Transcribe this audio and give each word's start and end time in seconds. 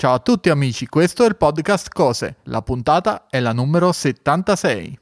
Ciao 0.00 0.14
a 0.14 0.18
tutti 0.20 0.48
amici, 0.48 0.86
questo 0.86 1.24
è 1.24 1.26
il 1.26 1.36
podcast 1.36 1.88
Cose, 1.88 2.36
la 2.44 2.62
puntata 2.62 3.26
è 3.28 3.40
la 3.40 3.52
numero 3.52 3.90
76. 3.90 5.00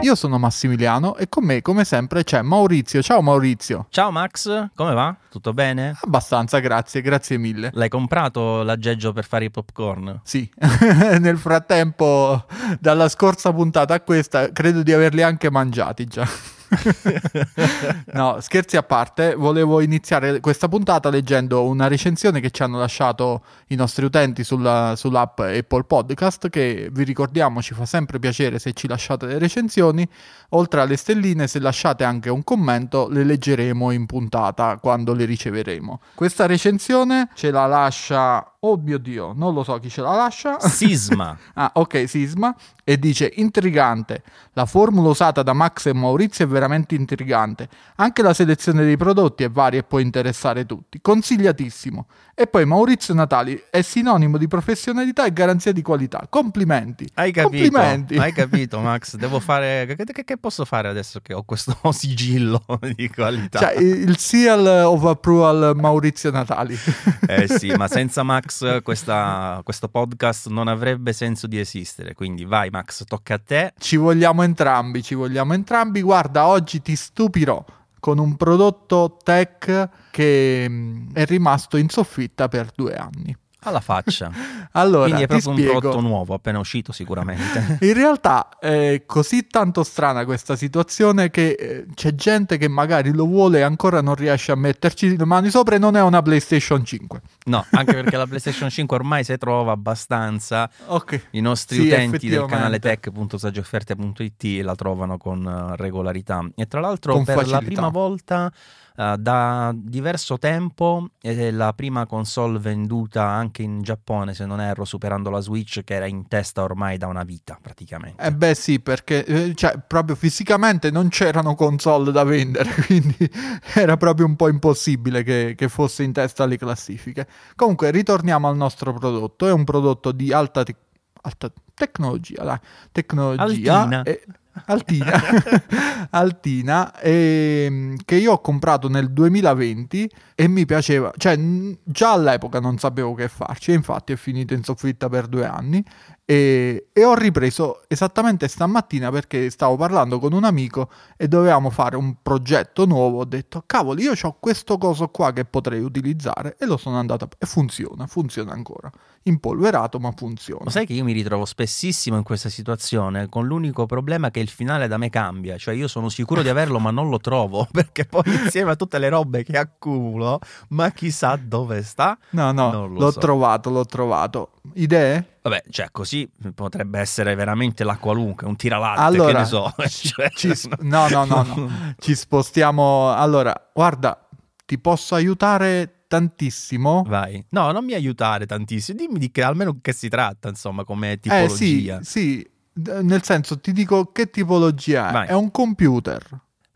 Io 0.00 0.14
sono 0.14 0.38
Massimiliano 0.38 1.16
e 1.16 1.28
con 1.28 1.44
me 1.44 1.60
come 1.60 1.84
sempre 1.84 2.24
c'è 2.24 2.40
Maurizio. 2.40 3.02
Ciao 3.02 3.20
Maurizio. 3.20 3.88
Ciao 3.90 4.10
Max, 4.10 4.70
come 4.74 4.94
va? 4.94 5.14
Tutto 5.28 5.52
bene? 5.52 5.94
Abbastanza, 6.00 6.60
grazie, 6.60 7.02
grazie 7.02 7.36
mille. 7.36 7.68
L'hai 7.74 7.90
comprato 7.90 8.62
l'aggeggio 8.62 9.12
per 9.12 9.26
fare 9.26 9.44
i 9.44 9.50
popcorn? 9.50 10.22
Sì, 10.24 10.50
nel 11.20 11.36
frattempo 11.36 12.46
dalla 12.80 13.10
scorsa 13.10 13.52
puntata 13.52 13.92
a 13.92 14.00
questa 14.00 14.50
credo 14.50 14.82
di 14.82 14.94
averli 14.94 15.20
anche 15.20 15.50
mangiati 15.50 16.06
già. 16.06 16.26
no, 18.12 18.40
scherzi 18.40 18.76
a 18.76 18.82
parte, 18.82 19.34
volevo 19.34 19.80
iniziare 19.80 20.40
questa 20.40 20.68
puntata 20.68 21.10
leggendo 21.10 21.64
una 21.64 21.88
recensione 21.88 22.40
che 22.40 22.50
ci 22.50 22.62
hanno 22.62 22.78
lasciato 22.78 23.44
i 23.68 23.74
nostri 23.74 24.04
utenti 24.04 24.44
sulla, 24.44 24.94
sull'app 24.96 25.40
Apple 25.40 25.84
Podcast, 25.84 26.48
che 26.48 26.88
vi 26.90 27.04
ricordiamo 27.04 27.60
ci 27.62 27.74
fa 27.74 27.86
sempre 27.86 28.18
piacere 28.18 28.58
se 28.58 28.72
ci 28.72 28.88
lasciate 28.88 29.26
le 29.26 29.38
recensioni. 29.38 30.06
Oltre 30.50 30.80
alle 30.80 30.96
stelline, 30.96 31.46
se 31.46 31.60
lasciate 31.60 32.04
anche 32.04 32.30
un 32.30 32.44
commento, 32.44 33.08
le 33.08 33.24
leggeremo 33.24 33.90
in 33.90 34.06
puntata 34.06 34.78
quando 34.78 35.14
le 35.14 35.24
riceveremo. 35.24 36.00
Questa 36.14 36.46
recensione 36.46 37.28
ce 37.34 37.50
la 37.50 37.66
lascia 37.66 38.51
Oh 38.64 38.76
mio 38.76 38.98
Dio, 38.98 39.32
non 39.34 39.54
lo 39.54 39.64
so 39.64 39.76
chi 39.80 39.90
ce 39.90 40.02
la 40.02 40.14
lascia. 40.14 40.60
Sisma. 40.60 41.36
ah, 41.54 41.72
ok, 41.74 42.08
Sisma. 42.08 42.54
E 42.84 42.96
dice, 42.96 43.32
intrigante. 43.34 44.22
La 44.52 44.66
formula 44.66 45.08
usata 45.08 45.42
da 45.42 45.52
Max 45.52 45.86
e 45.86 45.92
Maurizio 45.92 46.44
è 46.44 46.48
veramente 46.48 46.94
intrigante. 46.94 47.68
Anche 47.96 48.22
la 48.22 48.32
selezione 48.32 48.84
dei 48.84 48.96
prodotti 48.96 49.42
è 49.42 49.50
varia 49.50 49.80
e 49.80 49.82
può 49.82 49.98
interessare 49.98 50.64
tutti. 50.64 51.00
Consigliatissimo. 51.00 52.06
E 52.34 52.46
poi 52.46 52.64
Maurizio 52.64 53.14
Natali 53.14 53.60
è 53.68 53.82
sinonimo 53.82 54.38
di 54.38 54.46
professionalità 54.46 55.26
e 55.26 55.32
garanzia 55.32 55.72
di 55.72 55.82
qualità. 55.82 56.26
Complimenti. 56.30 57.08
Hai 57.14 57.32
capito? 57.32 57.62
Complimenti. 57.68 58.16
Hai 58.16 58.32
capito, 58.32 58.78
Max? 58.78 59.16
Devo 59.16 59.40
fare. 59.40 59.96
Che, 59.96 60.24
che, 60.24 60.38
posso 60.38 60.64
fare 60.64 60.88
adesso 60.88 61.20
che 61.20 61.34
ho 61.34 61.42
questo 61.42 61.76
sigillo 61.90 62.62
di 62.94 63.10
qualità? 63.10 63.58
Cioè, 63.58 63.74
il 63.76 64.16
seal 64.18 64.66
of 64.86 65.04
approval 65.04 65.74
Maurizio 65.76 66.30
Natali. 66.30 66.78
eh 67.26 67.48
sì, 67.48 67.72
ma 67.72 67.88
senza 67.88 68.22
Max 68.22 68.51
questa, 68.82 69.60
questo 69.64 69.88
podcast 69.88 70.48
non 70.48 70.68
avrebbe 70.68 71.12
senso 71.12 71.46
di 71.46 71.58
esistere. 71.58 72.14
Quindi 72.14 72.44
vai, 72.44 72.70
Max, 72.70 73.04
tocca 73.04 73.34
a 73.34 73.38
te. 73.38 73.72
Ci 73.78 73.96
vogliamo 73.96 74.42
entrambi, 74.42 75.02
ci 75.02 75.14
vogliamo 75.14 75.54
entrambi. 75.54 76.02
Guarda, 76.02 76.46
oggi 76.46 76.82
ti 76.82 76.96
stupirò 76.96 77.64
con 77.98 78.18
un 78.18 78.36
prodotto 78.36 79.16
tech 79.22 79.88
che 80.10 80.66
mm, 80.68 81.14
è 81.14 81.24
rimasto 81.24 81.76
in 81.76 81.88
soffitta 81.88 82.48
per 82.48 82.70
due 82.74 82.94
anni. 82.94 83.36
Alla 83.60 83.80
faccia. 83.80 84.30
allora, 84.72 85.04
Quindi 85.04 85.22
è 85.22 85.26
proprio 85.26 85.50
un 85.50 85.56
spiego. 85.56 85.78
prodotto 85.78 86.00
nuovo, 86.00 86.34
appena 86.34 86.58
uscito 86.58 86.92
sicuramente. 86.92 87.78
In 87.86 87.94
realtà 87.94 88.48
è 88.58 89.02
così 89.06 89.46
tanto 89.46 89.82
strana 89.84 90.24
questa 90.24 90.56
situazione 90.56 91.30
che 91.30 91.50
eh, 91.50 91.86
c'è 91.94 92.14
gente 92.14 92.56
che 92.58 92.68
magari 92.68 93.12
lo 93.12 93.26
vuole 93.26 93.58
e 93.58 93.62
ancora 93.62 94.00
non 94.00 94.14
riesce 94.14 94.52
a 94.52 94.56
metterci 94.56 95.16
le 95.16 95.24
mani 95.24 95.50
sopra 95.50 95.76
e 95.76 95.78
non 95.78 95.96
è 95.96 96.02
una 96.02 96.22
PlayStation 96.22 96.84
5. 96.84 97.20
No, 97.46 97.64
anche 97.70 97.92
perché 97.94 98.16
la 98.16 98.26
PlayStation 98.28 98.70
5 98.70 98.96
ormai 98.96 99.24
si 99.24 99.36
trova 99.38 99.72
abbastanza. 99.72 100.70
Ok. 100.86 101.28
I 101.32 101.40
nostri 101.40 101.76
Sì, 101.80 101.86
utenti 101.86 102.28
del 102.28 102.44
canale 102.46 102.76
effettivamente. 102.76 103.10
tech.saggioferte.it 103.10 104.62
la 104.64 104.74
trovano 104.74 105.16
con 105.18 105.44
eh, 105.46 105.76
regolarità. 105.76 106.44
E 106.54 106.66
tra 106.66 106.80
l'altro 106.80 107.14
Con 107.14 107.24
per 107.24 107.36
la 107.36 107.42
facilità. 107.42 107.66
prima 107.66 107.88
volta 107.88 108.52
eh, 108.96 109.16
da 109.18 109.72
diverso 109.74 110.38
tempo 110.38 111.08
è 111.20 111.50
la 111.50 111.72
prima 111.72 112.06
console 112.06 112.58
venduta 112.58 113.24
anche 113.26 113.62
in 113.62 113.82
Giappone, 113.82 114.34
se 114.34 114.44
non 114.46 114.60
erro, 114.62 114.84
superando 114.84 115.30
la 115.30 115.40
Switch 115.40 115.82
che 115.84 115.94
era 115.94 116.06
in 116.06 116.28
testa 116.28 116.62
ormai 116.62 116.96
da 116.96 117.06
una 117.06 117.22
vita 117.24 117.58
praticamente. 117.60 118.22
Eh 118.22 118.32
beh 118.32 118.54
sì, 118.54 118.80
perché 118.80 119.24
eh, 119.24 119.54
cioè, 119.54 119.78
proprio 119.86 120.16
fisicamente 120.16 120.90
non 120.90 121.08
c'erano 121.08 121.54
console 121.54 122.10
da 122.12 122.24
vendere, 122.24 122.70
quindi 122.86 123.30
era 123.74 123.96
proprio 123.96 124.26
un 124.26 124.36
po' 124.36 124.48
impossibile 124.48 125.22
che, 125.22 125.54
che 125.56 125.68
fosse 125.68 126.02
in 126.02 126.12
testa 126.12 126.44
alle 126.44 126.56
classifiche. 126.56 127.26
Comunque 127.56 127.90
ritorniamo 127.90 128.48
al 128.48 128.56
nostro 128.56 128.92
prodotto, 128.92 129.46
è 129.46 129.52
un 129.52 129.64
prodotto 129.64 130.12
di 130.12 130.32
alta, 130.32 130.62
tec- 130.62 130.78
alta 131.22 131.52
tecnologia, 131.74 132.44
dai, 132.44 132.58
tecnologia 132.90 133.80
Altina. 133.80 134.02
e- 134.02 134.24
Altina, 134.66 135.20
Altina 136.10 137.00
ehm, 137.00 137.96
che 138.04 138.16
io 138.16 138.32
ho 138.32 138.40
comprato 138.40 138.88
nel 138.88 139.10
2020 139.10 140.10
e 140.34 140.48
mi 140.48 140.66
piaceva, 140.66 141.12
cioè 141.16 141.38
già 141.82 142.12
all'epoca 142.12 142.60
non 142.60 142.78
sapevo 142.78 143.14
che 143.14 143.28
farci, 143.28 143.70
e 143.70 143.74
infatti 143.74 144.12
è 144.12 144.16
finito 144.16 144.54
in 144.54 144.62
soffitta 144.62 145.08
per 145.08 145.26
due 145.26 145.46
anni 145.46 145.84
e, 146.24 146.88
e 146.92 147.04
ho 147.04 147.14
ripreso 147.14 147.82
esattamente 147.88 148.46
stamattina 148.46 149.10
perché 149.10 149.50
stavo 149.50 149.76
parlando 149.76 150.18
con 150.18 150.32
un 150.32 150.44
amico 150.44 150.88
e 151.16 151.26
dovevamo 151.26 151.68
fare 151.68 151.96
un 151.96 152.16
progetto 152.22 152.86
nuovo. 152.86 153.18
Ho 153.18 153.24
detto, 153.24 153.64
cavoli, 153.66 154.04
io 154.04 154.12
ho 154.20 154.36
questo 154.38 154.78
coso 154.78 155.08
qua 155.08 155.32
che 155.32 155.44
potrei 155.44 155.80
utilizzare 155.80 156.56
e 156.58 156.66
lo 156.66 156.76
sono 156.76 156.98
andato 156.98 157.28
e 157.38 157.46
funziona, 157.46 158.06
funziona 158.06 158.52
ancora. 158.52 158.90
Impolverato, 159.24 159.98
ma 159.98 160.12
funziona. 160.16 160.64
Lo 160.64 160.70
sai 160.70 160.86
che 160.86 160.92
io 160.92 161.04
mi 161.04 161.12
ritrovo 161.12 161.44
spessissimo 161.44 162.16
in 162.16 162.22
questa 162.22 162.48
situazione 162.48 163.28
con 163.28 163.46
l'unico 163.46 163.86
problema 163.86 164.30
che 164.30 164.40
il 164.42 164.48
finale 164.48 164.88
da 164.88 164.98
me 164.98 165.08
cambia, 165.08 165.56
cioè 165.56 165.74
io 165.74 165.88
sono 165.88 166.08
sicuro 166.10 166.42
di 166.42 166.48
averlo 166.48 166.78
ma 166.78 166.90
non 166.90 167.08
lo 167.08 167.18
trovo 167.18 167.66
perché 167.72 168.04
poi 168.04 168.22
insieme 168.26 168.72
a 168.72 168.76
tutte 168.76 168.98
le 168.98 169.08
robe 169.08 169.42
che 169.44 169.56
accumulo, 169.56 170.38
ma 170.68 170.90
chissà 170.90 171.36
dove 171.36 171.82
sta. 171.82 172.18
No, 172.30 172.52
no, 172.52 172.86
l'ho 172.86 173.10
so. 173.10 173.18
trovato, 173.20 173.70
l'ho 173.70 173.84
trovato. 173.86 174.50
Idee? 174.74 175.38
Vabbè, 175.42 175.64
cioè 175.70 175.88
così 175.90 176.30
potrebbe 176.54 176.98
essere 177.00 177.34
veramente 177.34 177.82
la 177.84 177.96
qualunque, 177.96 178.46
un 178.46 178.56
tiralatte, 178.56 179.00
Allora, 179.00 179.32
che 179.32 179.38
ne 179.38 179.44
so. 179.44 179.74
ci- 179.88 180.08
Cioè, 180.08 180.30
ci 180.30 180.52
no, 180.80 181.08
no, 181.08 181.24
no, 181.24 181.42
no. 181.42 181.94
Ci 181.98 182.14
spostiamo. 182.14 183.10
Allora, 183.12 183.70
guarda, 183.74 184.28
ti 184.64 184.78
posso 184.78 185.14
aiutare 185.14 186.04
tantissimo. 186.08 187.02
Vai. 187.06 187.44
No, 187.50 187.72
non 187.72 187.84
mi 187.84 187.94
aiutare 187.94 188.46
tantissimo, 188.46 188.98
dimmi 188.98 189.18
di 189.18 189.30
che 189.30 189.42
almeno 189.42 189.78
che 189.80 189.92
si 189.92 190.08
tratta, 190.08 190.48
insomma, 190.48 190.84
come 190.84 191.12
Eh 191.12 191.18
sì, 191.20 191.28
tipologia. 191.28 191.98
sì, 192.02 192.46
nel 192.74 193.22
senso 193.22 193.58
ti 193.60 193.72
dico 193.72 194.12
che 194.12 194.30
tipologia 194.30 195.08
è. 195.08 195.12
Vai. 195.12 195.26
È 195.28 195.32
un 195.34 195.50
computer, 195.50 196.22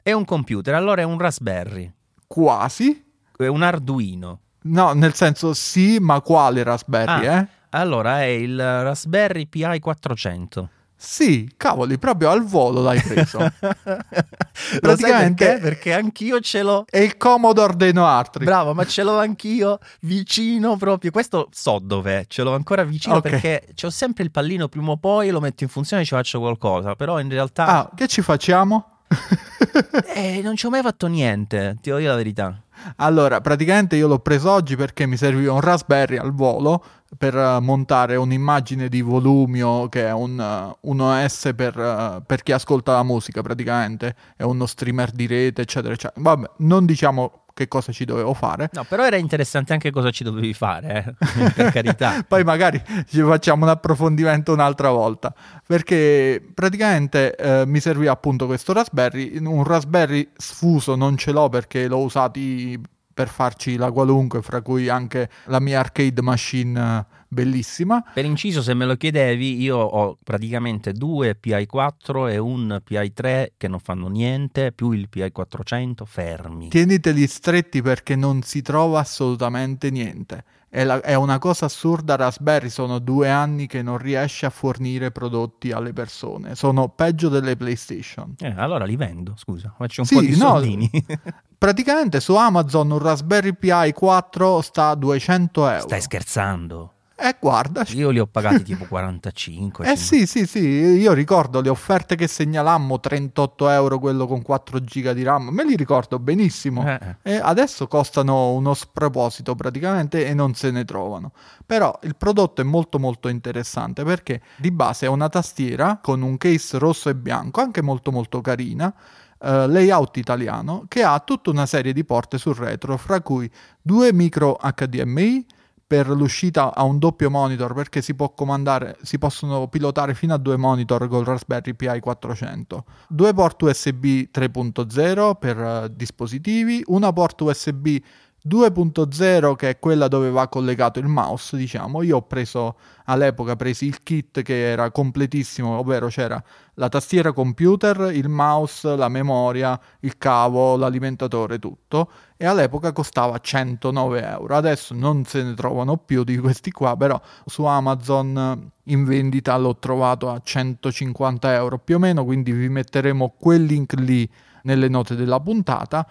È 0.02 0.12
un 0.12 0.24
computer, 0.24 0.74
allora 0.74 1.00
è 1.02 1.04
un 1.04 1.18
Raspberry, 1.18 1.92
quasi. 2.26 3.04
è 3.36 3.46
un 3.46 3.62
Arduino. 3.62 4.40
No, 4.62 4.92
nel 4.92 5.14
senso 5.14 5.52
sì, 5.54 5.98
ma 6.00 6.20
quale 6.20 6.62
Raspberry, 6.62 7.26
Ah. 7.26 7.38
eh? 7.40 7.48
Allora 7.70 8.20
è 8.22 8.26
il 8.26 8.56
Raspberry 8.58 9.46
Pi 9.46 9.64
400. 9.80 10.70
Sì, 10.98 11.52
cavoli, 11.56 11.98
proprio 11.98 12.30
al 12.30 12.42
volo 12.44 12.80
l'hai 12.82 13.00
preso. 13.00 13.38
Praticamente- 14.80 15.44
perché? 15.44 15.60
Perché 15.60 15.92
anch'io 15.92 16.40
ce 16.40 16.62
l'ho. 16.62 16.84
È 16.88 16.98
il 16.98 17.16
Commodore 17.16 17.76
dei 17.76 17.92
Noartri. 17.92 18.44
Bravo, 18.44 18.74
ma 18.74 18.84
ce 18.86 19.02
l'ho 19.02 19.18
anch'io 19.18 19.78
vicino 20.00 20.76
proprio. 20.76 21.10
Questo 21.10 21.48
so 21.52 21.78
dov'è, 21.82 22.24
ce 22.28 22.42
l'ho 22.42 22.54
ancora 22.54 22.82
vicino 22.84 23.16
Ok. 23.16 23.28
perché 23.30 23.68
c'ho 23.74 23.90
sempre 23.90 24.24
il 24.24 24.30
pallino 24.30 24.68
prima 24.68 24.92
o 24.92 24.96
poi, 24.96 25.30
lo 25.30 25.40
metto 25.40 25.64
in 25.64 25.68
funzione 25.68 26.02
e 26.02 26.04
ci 26.06 26.14
faccio 26.14 26.40
qualcosa. 26.40 26.94
Però 26.94 27.20
in 27.20 27.28
realtà 27.28 27.66
Ah, 27.66 27.90
che 27.94 28.06
ci 28.08 28.22
facciamo? 28.22 28.95
eh, 30.14 30.40
non 30.42 30.56
ci 30.56 30.66
ho 30.66 30.70
mai 30.70 30.82
fatto 30.82 31.06
niente, 31.06 31.76
ti 31.80 31.88
devo 31.88 31.98
dire 31.98 32.10
la 32.10 32.16
verità. 32.16 32.60
Allora, 32.96 33.40
praticamente 33.40 33.96
io 33.96 34.06
l'ho 34.06 34.18
preso 34.18 34.50
oggi 34.50 34.76
perché 34.76 35.06
mi 35.06 35.16
serviva 35.16 35.52
un 35.52 35.60
Raspberry 35.60 36.16
al 36.16 36.32
volo 36.32 36.84
per 37.16 37.36
eh, 37.36 37.58
montare 37.60 38.16
un'immagine 38.16 38.88
di 38.88 39.00
Volumio 39.00 39.88
che 39.88 40.06
è 40.06 40.12
un, 40.12 40.38
eh, 40.38 40.76
un 40.80 41.00
OS 41.00 41.52
per, 41.56 42.22
per 42.26 42.42
chi 42.42 42.52
ascolta 42.52 42.92
la 42.92 43.02
musica 43.02 43.42
praticamente, 43.42 44.14
è 44.36 44.42
uno 44.42 44.66
streamer 44.66 45.10
di 45.10 45.26
rete 45.26 45.62
eccetera 45.62 45.94
eccetera. 45.94 46.20
Vabbè, 46.22 46.50
non 46.58 46.84
diciamo 46.84 47.45
che 47.56 47.68
cosa 47.68 47.90
ci 47.90 48.04
dovevo 48.04 48.34
fare. 48.34 48.68
No, 48.74 48.84
però 48.84 49.06
era 49.06 49.16
interessante 49.16 49.72
anche 49.72 49.90
cosa 49.90 50.10
ci 50.10 50.22
dovevi 50.22 50.52
fare, 50.52 51.16
eh, 51.18 51.50
per 51.56 51.72
carità. 51.72 52.22
Poi 52.28 52.44
magari 52.44 52.82
ci 53.08 53.22
facciamo 53.22 53.64
un 53.64 53.70
approfondimento 53.70 54.52
un'altra 54.52 54.90
volta. 54.90 55.34
Perché 55.66 56.46
praticamente 56.52 57.34
eh, 57.34 57.64
mi 57.66 57.80
serviva 57.80 58.12
appunto 58.12 58.44
questo 58.44 58.74
Raspberry. 58.74 59.38
Un 59.38 59.64
Raspberry 59.64 60.28
sfuso 60.36 60.96
non 60.96 61.16
ce 61.16 61.32
l'ho 61.32 61.48
perché 61.48 61.88
l'ho 61.88 62.00
usati 62.00 62.78
per 63.14 63.28
farci 63.28 63.76
la 63.76 63.90
qualunque, 63.90 64.42
fra 64.42 64.60
cui 64.60 64.90
anche 64.90 65.30
la 65.44 65.58
mia 65.58 65.80
arcade 65.80 66.20
machine 66.20 67.06
bellissima. 67.36 68.02
Per 68.14 68.24
inciso, 68.24 68.62
se 68.62 68.72
me 68.72 68.86
lo 68.86 68.96
chiedevi, 68.96 69.60
io 69.60 69.76
ho 69.76 70.16
praticamente 70.24 70.92
due 70.92 71.38
PI4 71.40 72.30
e 72.30 72.38
un 72.38 72.80
PI3 72.88 73.48
che 73.58 73.68
non 73.68 73.78
fanno 73.78 74.08
niente, 74.08 74.72
più 74.72 74.92
il 74.92 75.08
PI400 75.14 76.04
fermi. 76.06 76.68
Tieniteli 76.68 77.26
stretti 77.26 77.82
perché 77.82 78.16
non 78.16 78.40
si 78.42 78.62
trova 78.62 79.00
assolutamente 79.00 79.90
niente. 79.90 80.44
È, 80.68 80.82
la- 80.84 81.00
è 81.00 81.14
una 81.14 81.38
cosa 81.38 81.66
assurda. 81.66 82.16
Raspberry 82.16 82.68
sono 82.70 82.98
due 82.98 83.30
anni 83.30 83.66
che 83.66 83.82
non 83.82 83.98
riesce 83.98 84.46
a 84.46 84.50
fornire 84.50 85.10
prodotti 85.10 85.70
alle 85.72 85.92
persone. 85.92 86.54
Sono 86.54 86.88
peggio 86.88 87.28
delle 87.28 87.56
PlayStation. 87.56 88.34
Eh, 88.38 88.52
allora 88.56 88.84
li 88.84 88.96
vendo, 88.96 89.34
scusa, 89.36 89.72
faccio 89.76 90.00
un 90.02 90.06
Sì, 90.06 90.14
po' 90.16 90.20
di 90.22 90.30
no, 90.30 90.36
soldini. 90.36 90.90
Praticamente 91.58 92.20
su 92.20 92.34
Amazon 92.34 92.90
un 92.90 92.98
Raspberry 92.98 93.54
Pi 93.54 93.92
4 93.94 94.60
sta 94.60 94.88
a 94.90 94.94
200 94.94 95.68
euro. 95.68 95.80
Stai 95.82 96.00
scherzando? 96.02 96.92
Eh, 97.18 97.34
guarda. 97.40 97.82
Io 97.88 98.10
li 98.10 98.18
ho 98.18 98.26
pagati 98.26 98.62
tipo 98.62 98.84
45. 98.84 99.90
eh 99.90 99.96
sì, 99.96 100.26
sì, 100.26 100.46
sì, 100.46 100.60
io 100.60 101.14
ricordo 101.14 101.62
le 101.62 101.70
offerte 101.70 102.14
che 102.14 102.26
segnalammo, 102.26 103.00
38 103.00 103.70
euro 103.70 103.98
quello 103.98 104.26
con 104.26 104.42
4 104.42 104.84
giga 104.84 105.14
di 105.14 105.22
RAM, 105.22 105.48
me 105.48 105.64
li 105.64 105.76
ricordo 105.76 106.18
benissimo. 106.18 106.86
Eh. 106.86 107.16
E 107.22 107.36
adesso 107.36 107.88
costano 107.88 108.52
uno 108.52 108.74
sproposito 108.74 109.54
praticamente 109.54 110.26
e 110.26 110.34
non 110.34 110.52
se 110.52 110.70
ne 110.70 110.84
trovano. 110.84 111.32
Però 111.64 111.98
il 112.02 112.16
prodotto 112.16 112.60
è 112.60 112.64
molto 112.64 112.98
molto 112.98 113.28
interessante 113.28 114.04
perché 114.04 114.42
di 114.56 114.70
base 114.70 115.06
è 115.06 115.08
una 115.08 115.30
tastiera 115.30 115.98
con 116.02 116.20
un 116.20 116.36
case 116.36 116.76
rosso 116.78 117.08
e 117.08 117.14
bianco, 117.14 117.62
anche 117.62 117.80
molto 117.80 118.12
molto 118.12 118.42
carina. 118.42 118.94
Uh, 119.38 119.68
layout 119.68 120.16
italiano 120.16 120.86
che 120.88 121.02
ha 121.02 121.20
tutta 121.20 121.50
una 121.50 121.66
serie 121.66 121.92
di 121.92 122.04
porte 122.04 122.38
sul 122.38 122.54
retro, 122.54 122.96
fra 122.96 123.20
cui 123.20 123.50
due 123.82 124.10
micro 124.10 124.58
HDMI, 124.58 125.44
per 125.86 126.08
l'uscita 126.08 126.74
a 126.74 126.82
un 126.82 126.98
doppio 126.98 127.30
monitor 127.30 127.72
perché 127.72 128.02
si 128.02 128.14
può 128.14 128.34
comandare, 128.34 128.96
si 129.02 129.18
possono 129.18 129.68
pilotare 129.68 130.14
fino 130.14 130.34
a 130.34 130.36
due 130.36 130.56
monitor 130.56 131.06
col 131.06 131.24
Raspberry 131.24 131.74
Pi 131.74 132.00
400. 132.00 132.84
Due 133.08 133.32
port 133.32 133.62
USB 133.62 134.04
3.0 134.04 135.38
per 135.38 135.56
uh, 135.56 135.88
dispositivi, 135.88 136.82
una 136.86 137.12
port 137.12 137.40
USB 137.40 137.98
2.0 138.46 139.56
che 139.56 139.70
è 139.70 139.78
quella 139.78 140.06
dove 140.06 140.30
va 140.30 140.46
collegato 140.48 141.00
il 141.00 141.06
mouse, 141.06 141.56
diciamo. 141.56 142.02
Io 142.02 142.18
ho 142.18 142.22
preso 142.22 142.76
all'epoca 143.06 143.56
presi 143.56 143.86
il 143.86 144.02
kit 144.02 144.42
che 144.42 144.70
era 144.70 144.90
completissimo, 144.90 145.78
ovvero 145.78 146.06
c'era 146.06 146.42
la 146.74 146.88
tastiera 146.88 147.32
computer, 147.32 148.10
il 148.12 148.28
mouse, 148.28 148.94
la 148.94 149.08
memoria, 149.08 149.78
il 150.00 150.16
cavo, 150.16 150.76
l'alimentatore, 150.76 151.58
tutto 151.58 152.10
e 152.36 152.46
all'epoca 152.46 152.92
costava 152.92 153.38
109 153.38 154.22
euro. 154.22 154.54
Adesso 154.54 154.94
non 154.94 155.24
se 155.24 155.42
ne 155.42 155.54
trovano 155.54 155.96
più 155.96 156.22
di 156.22 156.38
questi 156.38 156.70
qua, 156.70 156.96
però 156.96 157.20
su 157.46 157.64
Amazon 157.64 158.70
in 158.84 159.04
vendita 159.04 159.56
l'ho 159.56 159.76
trovato 159.78 160.30
a 160.30 160.40
150 160.40 161.52
euro 161.54 161.78
più 161.78 161.96
o 161.96 161.98
meno, 161.98 162.24
quindi 162.24 162.52
vi 162.52 162.68
metteremo 162.68 163.34
quel 163.38 163.64
link 163.64 163.94
lì 163.94 164.28
nelle 164.62 164.88
note 164.88 165.16
della 165.16 165.40
puntata 165.40 166.06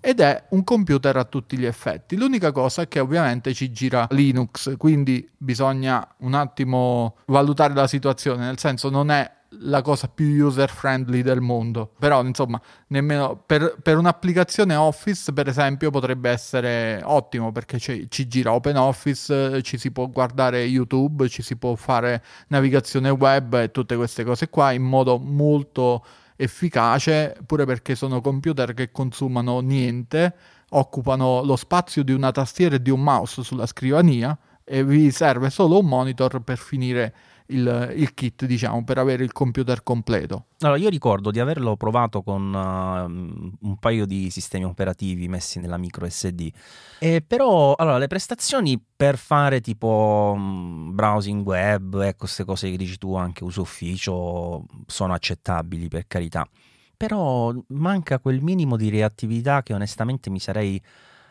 ed 0.00 0.20
è 0.20 0.44
un 0.50 0.64
computer 0.64 1.16
a 1.16 1.24
tutti 1.24 1.56
gli 1.56 1.66
effetti. 1.66 2.16
L'unica 2.16 2.52
cosa 2.52 2.82
è 2.82 2.88
che 2.88 3.00
ovviamente 3.00 3.52
ci 3.54 3.70
gira 3.70 4.06
Linux, 4.10 4.76
quindi 4.76 5.28
bisogna 5.36 6.06
un 6.18 6.34
attimo 6.34 7.16
valutare 7.26 7.74
la 7.74 7.86
situazione, 7.86 8.44
nel 8.44 8.58
senso 8.58 8.88
non 8.90 9.10
è 9.10 9.30
la 9.62 9.82
cosa 9.82 10.08
più 10.08 10.26
user 10.46 10.70
friendly 10.70 11.22
del 11.22 11.40
mondo. 11.40 11.92
Però, 11.98 12.22
insomma, 12.24 12.60
nemmeno 12.88 13.42
per, 13.44 13.76
per 13.82 13.98
un'applicazione 13.98 14.74
Office, 14.74 15.32
per 15.32 15.48
esempio, 15.48 15.90
potrebbe 15.90 16.30
essere 16.30 17.00
ottimo 17.04 17.52
perché 17.52 17.78
ci, 17.78 18.08
gira 18.08 18.52
OpenOffice, 18.52 19.62
ci 19.62 19.78
si 19.78 19.90
può 19.90 20.08
guardare 20.08 20.62
YouTube, 20.62 21.28
ci 21.28 21.42
si 21.42 21.56
può 21.56 21.74
fare 21.74 22.22
navigazione 22.48 23.10
web 23.10 23.54
e 23.54 23.70
tutte 23.70 23.96
queste 23.96 24.24
cose 24.24 24.48
qua 24.48 24.72
in 24.72 24.82
modo 24.82 25.18
molto 25.18 26.04
efficace, 26.42 27.36
pure 27.44 27.66
perché 27.66 27.94
sono 27.94 28.22
computer 28.22 28.72
che 28.72 28.90
consumano 28.90 29.60
niente, 29.60 30.34
occupano 30.70 31.42
lo 31.42 31.56
spazio 31.56 32.02
di 32.02 32.12
una 32.12 32.30
tastiera 32.30 32.76
e 32.76 32.82
di 32.82 32.90
un 32.90 33.02
mouse 33.02 33.42
sulla 33.42 33.66
scrivania 33.66 34.36
e 34.64 34.82
vi 34.84 35.10
serve 35.10 35.50
solo 35.50 35.80
un 35.80 35.86
monitor 35.86 36.40
per 36.40 36.56
finire 36.56 37.14
il, 37.50 37.92
il, 37.96 38.14
kit, 38.14 38.44
diciamo, 38.44 38.82
per 38.84 38.98
avere 38.98 39.22
il 39.24 39.32
computer 39.32 39.82
completo. 39.82 40.46
Allora, 40.60 40.78
io 40.78 40.88
ricordo 40.88 41.30
di 41.30 41.40
averlo 41.40 41.76
provato 41.76 42.22
con 42.22 42.52
uh, 42.52 43.66
un 43.66 43.76
paio 43.78 44.06
di 44.06 44.30
sistemi 44.30 44.64
operativi 44.64 45.28
messi 45.28 45.60
nella 45.60 45.76
micro 45.76 46.08
SD. 46.08 46.50
E 46.98 47.22
però, 47.26 47.74
allora, 47.76 47.98
le 47.98 48.06
prestazioni 48.06 48.82
per 48.96 49.16
fare 49.16 49.60
tipo 49.60 50.32
um, 50.34 50.94
browsing 50.94 51.44
web, 51.46 52.00
ecco, 52.00 52.18
queste 52.18 52.44
cose 52.44 52.70
che 52.70 52.76
dici 52.76 52.98
tu, 52.98 53.14
anche 53.14 53.44
uso 53.44 53.62
ufficio, 53.62 54.64
sono 54.86 55.12
accettabili, 55.12 55.88
per 55.88 56.06
carità. 56.06 56.48
Però 56.96 57.54
manca 57.68 58.18
quel 58.18 58.42
minimo 58.42 58.76
di 58.76 58.90
reattività 58.90 59.62
che 59.62 59.72
onestamente 59.72 60.28
mi 60.28 60.38
sarei 60.38 60.80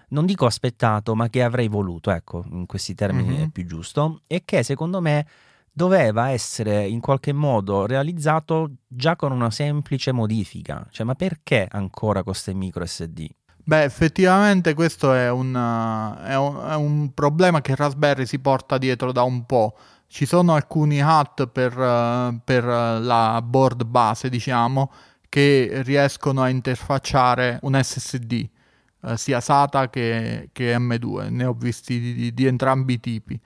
non 0.10 0.25
dico 0.25 0.45
aspettato, 0.45 1.16
ma 1.16 1.30
che 1.30 1.44
avrei 1.44 1.68
voluto, 1.68 2.12
ecco, 2.12 2.44
in 2.51 2.66
questi 2.66 2.95
termini 2.95 3.30
mm-hmm. 3.30 3.44
è 3.44 3.50
più 3.50 3.66
giusto, 3.66 4.21
e 4.27 4.44
che 4.45 4.63
secondo 4.63 5.01
me 5.01 5.25
doveva 5.79 6.31
essere 6.31 6.85
in 6.85 6.99
qualche 6.99 7.31
modo 7.31 7.85
realizzato 7.85 8.71
già 8.85 9.15
con 9.15 9.31
una 9.31 9.49
semplice 9.49 10.11
modifica. 10.11 10.85
Cioè, 10.91 11.05
ma 11.05 11.15
perché 11.15 11.69
ancora 11.71 12.21
con 12.21 12.33
queste 12.33 12.53
micro 12.53 12.85
SD? 12.85 13.27
Beh, 13.63 13.83
effettivamente 13.83 14.73
questo 14.73 15.13
è 15.13 15.29
un, 15.31 15.53
è, 15.53 16.35
un, 16.35 16.69
è 16.69 16.75
un, 16.75 17.13
problema 17.13 17.61
che 17.61 17.75
Raspberry 17.75 18.25
si 18.25 18.39
porta 18.39 18.77
dietro 18.77 19.13
da 19.13 19.23
un 19.23 19.45
po'. 19.45 19.77
Ci 20.07 20.25
sono 20.25 20.53
alcuni 20.53 21.01
HAT 21.01 21.47
per, 21.47 22.41
per 22.43 22.65
la 22.65 23.41
board 23.41 23.85
base, 23.85 24.27
diciamo, 24.27 24.91
che 25.29 25.81
riescono 25.85 26.41
a 26.41 26.49
interfacciare 26.49 27.57
un 27.61 27.79
SSD, 27.81 28.49
eh, 29.03 29.17
sia 29.17 29.39
SATA 29.39 29.89
che, 29.89 30.49
che, 30.51 30.75
M2. 30.77 31.29
Ne 31.29 31.45
ho 31.45 31.53
visti 31.53 32.01
di, 32.01 32.13
di, 32.15 32.33
di 32.33 32.45
entrambi 32.47 32.93
i 32.93 32.99
tipi 32.99 33.39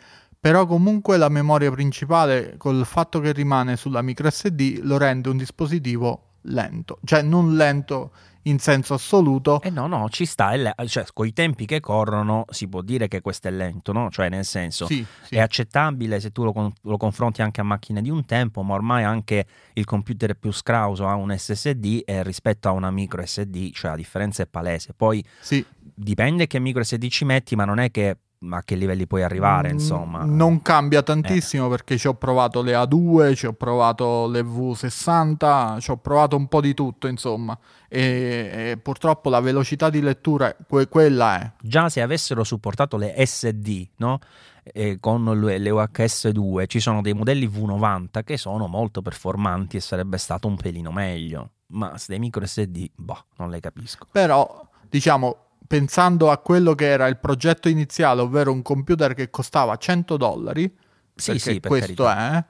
però 0.43 0.65
comunque 0.65 1.15
la 1.15 1.29
memoria 1.29 1.71
principale 1.71 2.55
col 2.57 2.85
fatto 2.85 3.21
che 3.21 3.31
rimane 3.31 3.77
sulla 3.77 4.01
micro 4.01 4.29
SD 4.29 4.79
lo 4.81 4.97
rende 4.97 5.29
un 5.29 5.37
dispositivo 5.37 6.31
lento, 6.41 6.99
cioè 7.05 7.21
non 7.21 7.55
lento 7.55 8.11
in 8.41 8.59
senso 8.59 8.93
assoluto. 8.93 9.61
Eh 9.61 9.69
no, 9.69 9.87
no, 9.87 10.09
ci 10.09 10.25
sta, 10.25 10.53
le- 10.53 10.75
cioè 10.87 11.05
con 11.13 11.27
i 11.27 11.31
tempi 11.31 11.65
che 11.65 11.79
corrono 11.79 12.43
si 12.49 12.67
può 12.67 12.81
dire 12.81 13.07
che 13.07 13.21
questo 13.21 13.47
è 13.47 13.51
lento, 13.51 13.93
no? 13.93 14.09
Cioè 14.09 14.27
nel 14.27 14.43
senso 14.43 14.85
sì, 14.85 15.05
sì. 15.21 15.35
è 15.35 15.39
accettabile 15.39 16.19
se 16.19 16.33
tu 16.33 16.43
lo, 16.43 16.51
con- 16.51 16.73
lo, 16.81 16.97
confronti 16.97 17.41
anche 17.41 17.61
a 17.61 17.63
macchine 17.63 18.01
di 18.01 18.09
un 18.09 18.25
tempo, 18.25 18.63
ma 18.63 18.73
ormai 18.73 19.05
anche 19.05 19.45
il 19.71 19.85
computer 19.85 20.33
più 20.33 20.51
scrauso 20.51 21.07
ha 21.07 21.15
un 21.15 21.33
SSD 21.33 22.01
e 22.03 22.21
rispetto 22.21 22.67
a 22.67 22.71
una 22.71 22.91
micro 22.91 23.25
SD, 23.25 23.71
cioè 23.71 23.91
la 23.91 23.95
differenza 23.95 24.43
è 24.43 24.45
palese. 24.45 24.93
Poi 24.93 25.23
sì. 25.39 25.65
dipende 25.79 26.47
che 26.47 26.59
micro 26.59 26.83
SD 26.83 27.07
ci 27.07 27.23
metti, 27.23 27.55
ma 27.55 27.63
non 27.63 27.79
è 27.79 27.89
che 27.91 28.17
a 28.51 28.63
che 28.63 28.75
livelli 28.75 29.07
puoi 29.07 29.23
arrivare, 29.23 29.69
mm, 29.69 29.73
insomma. 29.73 30.23
Non 30.23 30.61
cambia 30.61 31.01
tantissimo 31.01 31.67
eh. 31.67 31.69
perché 31.69 31.97
ci 31.97 32.07
ho 32.07 32.13
provato 32.15 32.61
le 32.61 32.73
A2, 32.73 33.35
ci 33.35 33.45
ho 33.45 33.53
provato 33.53 34.27
le 34.27 34.41
V60, 34.41 35.79
ci 35.79 35.91
ho 35.91 35.97
provato 35.97 36.35
un 36.35 36.47
po' 36.47 36.61
di 36.61 36.73
tutto, 36.73 37.07
insomma. 37.07 37.57
E, 37.87 38.71
e 38.71 38.77
purtroppo 38.81 39.29
la 39.29 39.39
velocità 39.39 39.89
di 39.89 40.01
lettura, 40.01 40.55
que- 40.67 40.87
quella 40.87 41.41
è. 41.41 41.51
Già 41.61 41.89
se 41.89 42.01
avessero 42.01 42.43
supportato 42.43 42.97
le 42.97 43.13
SD, 43.25 43.87
no? 43.97 44.19
E 44.63 44.97
con 44.99 45.23
le, 45.41 45.57
le 45.57 45.69
UHS2 45.69 46.67
ci 46.67 46.79
sono 46.79 47.01
dei 47.01 47.13
modelli 47.13 47.47
V90 47.47 48.23
che 48.23 48.37
sono 48.37 48.67
molto 48.67 49.01
performanti 49.01 49.77
e 49.77 49.81
sarebbe 49.81 50.17
stato 50.17 50.47
un 50.47 50.55
pelino 50.55 50.91
meglio. 50.91 51.51
Ma 51.67 51.89
queste 51.89 52.17
micro 52.19 52.45
SD, 52.45 52.91
boh, 52.95 53.25
non 53.37 53.49
le 53.49 53.59
capisco. 53.59 54.07
Però, 54.11 54.69
diciamo, 54.89 55.37
pensando 55.67 56.31
a 56.31 56.37
quello 56.37 56.75
che 56.75 56.85
era 56.85 57.07
il 57.07 57.17
progetto 57.17 57.69
iniziale, 57.69 58.21
ovvero 58.21 58.51
un 58.51 58.61
computer 58.61 59.13
che 59.13 59.29
costava 59.29 59.75
100 59.75 60.17
dollari, 60.17 60.71
sì, 61.15 61.37
sì, 61.39 61.59
per 61.59 61.69
questo 61.69 62.03
carità. 62.03 62.37
è, 62.37 62.45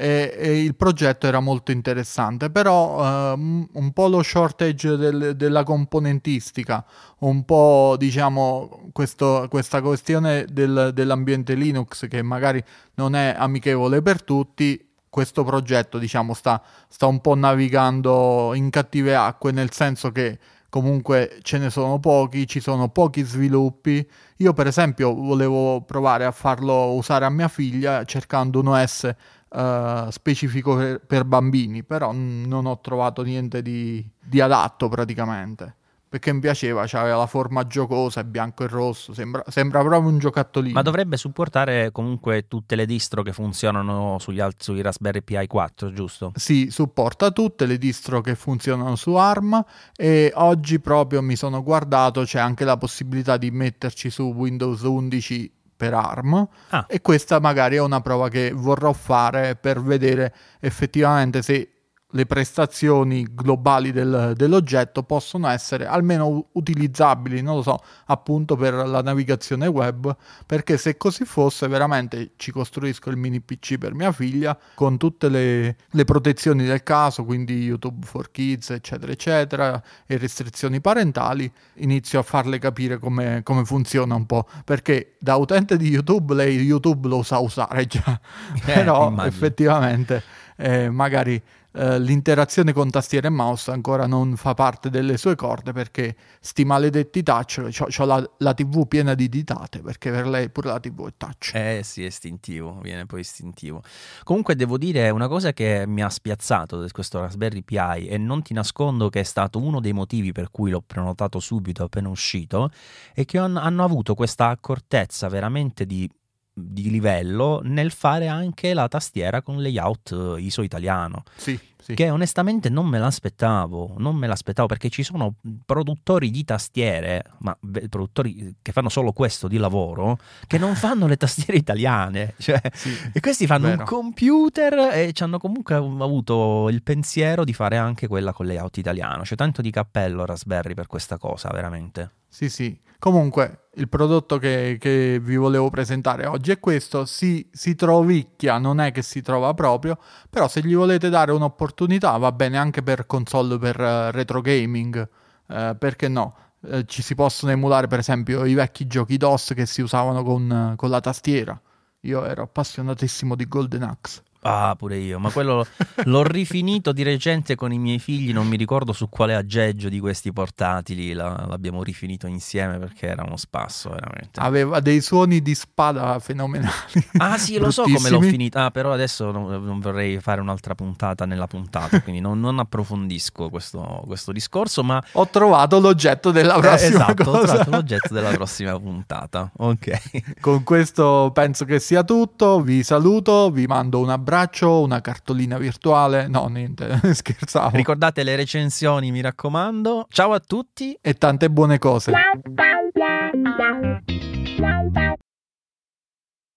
e, 0.00 0.32
e, 0.38 0.62
il 0.62 0.76
progetto 0.76 1.26
era 1.26 1.40
molto 1.40 1.72
interessante, 1.72 2.50
però 2.50 3.32
um, 3.34 3.68
un 3.72 3.92
po' 3.92 4.06
lo 4.06 4.22
shortage 4.22 4.96
del, 4.96 5.34
della 5.34 5.64
componentistica, 5.64 6.84
un 7.20 7.44
po' 7.44 7.96
diciamo 7.98 8.90
questo, 8.92 9.48
questa 9.50 9.82
questione 9.82 10.46
del, 10.48 10.92
dell'ambiente 10.94 11.54
Linux 11.54 12.06
che 12.06 12.22
magari 12.22 12.62
non 12.94 13.16
è 13.16 13.34
amichevole 13.36 14.00
per 14.00 14.22
tutti, 14.22 14.88
questo 15.08 15.42
progetto 15.42 15.98
diciamo 15.98 16.32
sta, 16.32 16.62
sta 16.86 17.06
un 17.06 17.20
po' 17.20 17.34
navigando 17.34 18.52
in 18.54 18.70
cattive 18.70 19.16
acque, 19.16 19.50
nel 19.50 19.72
senso 19.72 20.12
che 20.12 20.38
comunque 20.70 21.38
ce 21.42 21.58
ne 21.58 21.70
sono 21.70 21.98
pochi, 21.98 22.46
ci 22.46 22.60
sono 22.60 22.88
pochi 22.88 23.22
sviluppi. 23.22 24.06
Io 24.38 24.52
per 24.52 24.66
esempio 24.66 25.14
volevo 25.14 25.82
provare 25.82 26.24
a 26.24 26.30
farlo 26.30 26.92
usare 26.92 27.24
a 27.24 27.30
mia 27.30 27.48
figlia 27.48 28.04
cercando 28.04 28.60
un 28.60 28.68
OS 28.68 29.10
uh, 29.50 30.10
specifico 30.10 30.76
per, 30.76 31.00
per, 31.00 31.24
bambini, 31.24 31.82
però 31.82 32.12
non 32.12 32.66
ho 32.66 32.80
trovato 32.80 33.22
niente 33.22 33.62
di, 33.62 34.06
di 34.22 34.40
adatto 34.40 34.88
praticamente 34.88 35.77
perché 36.08 36.32
mi 36.32 36.40
piaceva, 36.40 36.86
aveva 36.90 37.16
la 37.16 37.26
forma 37.26 37.66
giocosa, 37.66 38.24
bianco 38.24 38.64
e 38.64 38.66
rosso, 38.66 39.12
sembra, 39.12 39.42
sembra, 39.48 39.80
proprio 39.80 40.10
un 40.10 40.18
giocattolino. 40.18 40.74
Ma 40.74 40.82
dovrebbe 40.82 41.16
supportare 41.16 41.92
comunque 41.92 42.48
tutte 42.48 42.76
le 42.76 42.86
distro 42.86 43.22
che 43.22 43.32
funzionano 43.32 44.16
sugli, 44.18 44.40
alt- 44.40 44.62
sui 44.62 44.80
Raspberry 44.80 45.22
Pi 45.22 45.46
4, 45.46 45.92
giusto? 45.92 46.32
Sì, 46.34 46.70
supporta 46.70 47.30
tutte 47.30 47.66
le 47.66 47.76
distro 47.76 48.22
che 48.22 48.34
funzionano 48.34 48.96
su 48.96 49.14
ARM 49.14 49.62
e 49.94 50.32
oggi 50.34 50.80
proprio 50.80 51.20
mi 51.20 51.36
sono 51.36 51.62
guardato, 51.62 52.22
c'è 52.22 52.38
anche 52.38 52.64
la 52.64 52.78
possibilità 52.78 53.36
di 53.36 53.50
metterci 53.50 54.08
su 54.08 54.22
Windows 54.34 54.80
11 54.80 55.52
per 55.76 55.94
ARM 55.94 56.48
ah. 56.70 56.86
e 56.88 57.00
questa 57.00 57.38
magari 57.38 57.76
è 57.76 57.80
una 57.80 58.00
prova 58.00 58.28
che 58.28 58.50
vorrò 58.52 58.92
fare 58.92 59.54
per 59.54 59.80
vedere 59.80 60.34
effettivamente 60.58 61.40
se 61.40 61.77
le 62.12 62.24
prestazioni 62.24 63.26
globali 63.30 63.92
del, 63.92 64.32
dell'oggetto 64.34 65.02
possono 65.02 65.46
essere 65.48 65.84
almeno 65.86 66.46
utilizzabili, 66.52 67.42
non 67.42 67.56
lo 67.56 67.62
so, 67.62 67.82
appunto 68.06 68.56
per 68.56 68.72
la 68.72 69.02
navigazione 69.02 69.66
web, 69.66 70.16
perché 70.46 70.78
se 70.78 70.96
così 70.96 71.26
fosse 71.26 71.68
veramente 71.68 72.30
ci 72.36 72.50
costruisco 72.50 73.10
il 73.10 73.18
mini 73.18 73.40
PC 73.40 73.76
per 73.76 73.92
mia 73.92 74.10
figlia 74.12 74.58
con 74.74 74.96
tutte 74.96 75.28
le, 75.28 75.76
le 75.90 76.04
protezioni 76.04 76.64
del 76.64 76.82
caso, 76.82 77.24
quindi 77.24 77.64
YouTube 77.64 78.06
for 78.06 78.30
Kids, 78.30 78.70
eccetera, 78.70 79.12
eccetera, 79.12 79.82
e 80.06 80.16
restrizioni 80.16 80.80
parentali, 80.80 81.50
inizio 81.74 82.20
a 82.20 82.22
farle 82.22 82.58
capire 82.58 82.98
come, 82.98 83.42
come 83.42 83.66
funziona 83.66 84.14
un 84.14 84.24
po', 84.24 84.48
perché 84.64 85.16
da 85.18 85.36
utente 85.36 85.76
di 85.76 85.88
YouTube 85.88 86.32
lei 86.32 86.56
YouTube 86.58 87.06
lo 87.06 87.22
sa 87.22 87.38
usare 87.38 87.84
già, 87.84 88.18
eh, 88.54 88.60
però 88.64 89.08
immagino. 89.08 89.26
effettivamente 89.26 90.22
eh, 90.56 90.90
magari 90.90 91.40
eh, 91.78 92.00
l'interazione 92.00 92.72
con 92.72 92.90
tastiera 92.90 93.28
e 93.28 93.30
mouse 93.30 93.70
ancora 93.70 94.08
non 94.08 94.34
fa 94.34 94.52
parte 94.54 94.90
delle 94.90 95.16
sue 95.16 95.36
corde 95.36 95.70
perché 95.70 96.16
sti 96.40 96.64
maledetti 96.64 97.22
touch, 97.22 97.82
ho 97.98 98.04
la, 98.04 98.30
la, 98.38 98.52
TV 98.52 98.88
piena 98.88 99.14
di 99.14 99.28
ditate 99.28 99.78
perché 99.78 100.10
per 100.10 100.26
lei 100.26 100.50
pure 100.50 100.70
la 100.70 100.80
TV 100.80 101.06
è 101.06 101.12
touch. 101.16 101.52
Eh 101.54 101.82
sì, 101.84 102.02
è 102.02 102.06
istintivo, 102.06 102.80
viene 102.82 103.06
poi 103.06 103.20
istintivo. 103.20 103.84
Comunque 104.24 104.56
devo 104.56 104.76
dire 104.76 105.10
una 105.10 105.28
cosa 105.28 105.52
che 105.52 105.84
mi 105.86 106.02
ha 106.02 106.08
spiazzato 106.10 106.82
di 106.82 106.90
questo 106.90 107.20
Raspberry 107.20 107.62
Pi 107.62 107.76
e 108.08 108.18
non 108.18 108.42
ti 108.42 108.54
nascondo 108.54 109.08
che 109.08 109.20
è 109.20 109.24
stato 109.24 109.60
uno 109.60 109.78
dei 109.78 109.92
motivi 109.92 110.32
per 110.32 110.50
cui 110.50 110.72
l'ho 110.72 110.82
prenotato 110.84 111.38
subito 111.38 111.84
appena 111.84 112.08
uscito, 112.08 112.72
è 113.14 113.24
che 113.24 113.38
hanno 113.38 113.84
avuto 113.84 114.14
questa 114.14 114.48
accortezza 114.48 115.28
veramente 115.28 115.86
di 115.86 116.10
di 116.58 116.90
livello 116.90 117.60
nel 117.64 117.90
fare 117.90 118.26
anche 118.26 118.74
la 118.74 118.88
tastiera 118.88 119.42
con 119.42 119.62
layout 119.62 120.12
eh, 120.12 120.40
ISO 120.40 120.62
italiano. 120.62 121.22
Sì, 121.36 121.58
sì. 121.80 121.94
Che 121.94 122.10
onestamente 122.10 122.68
non 122.68 122.86
me 122.86 122.98
l'aspettavo, 122.98 123.94
non 123.98 124.16
me 124.16 124.26
l'aspettavo 124.26 124.66
perché 124.66 124.90
ci 124.90 125.02
sono 125.02 125.36
produttori 125.64 126.30
di 126.30 126.44
tastiere, 126.44 127.24
ma 127.38 127.56
produttori 127.88 128.56
che 128.60 128.72
fanno 128.72 128.88
solo 128.88 129.12
questo 129.12 129.48
di 129.48 129.56
lavoro, 129.56 130.18
che 130.46 130.58
non 130.58 130.74
fanno 130.76 131.06
le 131.06 131.16
tastiere 131.16 131.56
italiane. 131.56 132.34
Cioè, 132.48 132.60
sì, 132.72 132.90
e 133.12 133.20
questi 133.20 133.46
fanno 133.46 133.66
vero. 133.66 133.80
un 133.80 133.86
computer 133.86 134.90
e 134.92 135.12
ci 135.12 135.22
hanno 135.22 135.38
comunque 135.38 135.74
avuto 135.74 136.68
il 136.70 136.82
pensiero 136.82 137.44
di 137.44 137.52
fare 137.52 137.76
anche 137.76 138.06
quella 138.06 138.32
con 138.32 138.46
layout 138.46 138.78
italiano. 138.78 139.22
C'è 139.22 139.34
tanto 139.34 139.60
di 139.60 139.70
cappello 139.70 140.24
Raspberry 140.24 140.74
per 140.74 140.86
questa 140.86 141.18
cosa, 141.18 141.50
veramente. 141.52 142.17
Sì, 142.28 142.48
sì. 142.48 142.78
Comunque, 142.98 143.68
il 143.74 143.88
prodotto 143.88 144.38
che, 144.38 144.76
che, 144.80 145.20
vi 145.22 145.36
volevo 145.36 145.70
presentare 145.70 146.26
oggi 146.26 146.50
è 146.50 146.58
questo. 146.58 147.04
Si, 147.04 147.48
si 147.52 147.74
trovicchia, 147.74 148.58
non 148.58 148.80
è 148.80 148.90
che 148.90 149.02
si 149.02 149.22
trova 149.22 149.54
proprio, 149.54 149.98
però 150.28 150.48
se 150.48 150.62
gli 150.62 150.74
volete 150.74 151.08
dare 151.08 151.30
un'opportunità 151.32 152.16
va 152.16 152.32
bene 152.32 152.58
anche 152.58 152.82
per 152.82 153.06
console 153.06 153.58
per 153.58 153.78
uh, 153.78 154.10
retro 154.10 154.40
gaming, 154.40 155.08
uh, 155.46 155.78
perché 155.78 156.08
no? 156.08 156.34
Uh, 156.60 156.82
ci 156.82 157.02
si 157.02 157.14
possono 157.14 157.52
emulare 157.52 157.86
per 157.86 158.00
esempio 158.00 158.44
i 158.44 158.54
vecchi 158.54 158.88
giochi 158.88 159.16
DOS 159.16 159.52
che 159.54 159.64
si 159.64 159.80
usavano 159.80 160.24
con, 160.24 160.74
con 160.76 160.90
la 160.90 161.00
tastiera. 161.00 161.60
Io 162.02 162.24
ero 162.24 162.42
appassionatissimo 162.42 163.36
di 163.36 163.46
Golden 163.46 163.82
Axe. 163.84 164.22
Ah, 164.42 164.76
pure 164.78 164.96
io, 164.96 165.18
ma 165.18 165.30
quello 165.30 165.66
l'ho 166.04 166.22
rifinito 166.22 166.92
di 166.92 167.02
recente 167.02 167.56
con 167.56 167.72
i 167.72 167.78
miei 167.78 167.98
figli, 167.98 168.32
non 168.32 168.46
mi 168.46 168.56
ricordo 168.56 168.92
su 168.92 169.08
quale 169.08 169.34
aggeggio 169.34 169.88
di 169.88 169.98
questi 169.98 170.32
portatili 170.32 171.12
l'abbiamo 171.12 171.82
rifinito 171.82 172.28
insieme 172.28 172.78
perché 172.78 173.08
era 173.08 173.24
uno 173.24 173.36
spasso 173.36 173.90
veramente. 173.90 174.38
Aveva 174.38 174.78
dei 174.78 175.00
suoni 175.00 175.42
di 175.42 175.54
spada 175.54 176.18
fenomenali. 176.20 176.72
Ah 177.18 177.36
sì, 177.36 177.58
lo 177.58 177.70
so 177.72 177.82
come 177.82 178.10
l'ho 178.10 178.20
finita, 178.20 178.66
ah, 178.66 178.70
però 178.70 178.92
adesso 178.92 179.32
non, 179.32 179.62
non, 179.64 179.80
vorrei 179.80 180.20
fare 180.20 180.40
un'altra 180.40 180.74
puntata 180.74 181.26
nella 181.26 181.48
puntata, 181.48 182.00
quindi 182.00 182.20
non, 182.20 182.38
non 182.38 182.60
approfondisco 182.60 183.48
questo, 183.48 184.02
questo, 184.06 184.30
discorso, 184.30 184.84
ma... 184.84 185.02
Ho 185.12 185.26
trovato 185.28 185.80
l'oggetto 185.80 186.30
della 186.30 186.56
eh, 186.56 186.60
prossima 186.60 187.08
eh, 187.08 187.12
esatto, 187.12 187.24
cosa. 187.24 187.38
ho 187.38 187.44
trovato 187.44 187.70
l'oggetto 187.70 188.14
della 188.14 188.30
prossima 188.30 188.78
puntata, 188.78 189.50
ok. 189.56 190.40
Con 190.40 190.62
questo 190.62 191.30
penso 191.34 191.64
che 191.64 191.80
sia 191.80 192.04
tutto, 192.04 192.60
vi 192.60 192.82
saluto, 192.84 193.50
vi 193.50 193.66
mando 193.66 193.98
un 193.98 194.10
abbraccio 194.10 194.27
abbraccio, 194.28 194.82
una 194.82 195.00
cartolina 195.00 195.56
virtuale. 195.56 196.28
No, 196.28 196.46
niente, 196.48 197.00
scherzavo. 197.14 197.76
Ricordate 197.76 198.22
le 198.22 198.36
recensioni, 198.36 199.10
mi 199.10 199.22
raccomando. 199.22 200.06
Ciao 200.10 200.32
a 200.34 200.40
tutti 200.40 200.96
e 201.00 201.14
tante 201.14 201.48
buone 201.48 201.78
cose. 201.78 202.12